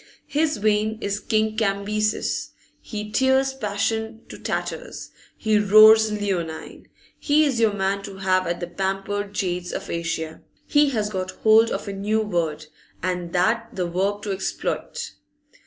His 0.25 0.57
vein 0.57 0.97
is 0.99 1.19
King 1.19 1.55
Cambyses'; 1.55 2.53
he 2.81 3.11
tears 3.11 3.53
passion 3.53 4.21
to 4.29 4.39
tatters; 4.39 5.11
he 5.37 5.59
roars 5.59 6.11
leonine; 6.11 6.87
he 7.19 7.45
is 7.45 7.59
your 7.59 7.73
man 7.73 8.01
to 8.01 8.17
have 8.17 8.47
at 8.47 8.59
the 8.61 8.65
pamper'd 8.65 9.31
jades 9.35 9.71
of 9.71 9.91
Asia! 9.91 10.41
He 10.65 10.89
has 10.89 11.11
got 11.11 11.29
hold 11.45 11.69
of 11.69 11.87
a 11.87 11.93
new 11.93 12.21
word, 12.21 12.65
and 13.03 13.31
that 13.33 13.69
the 13.75 13.85
verb 13.85 14.23
to 14.23 14.31
'exploit. 14.31 15.11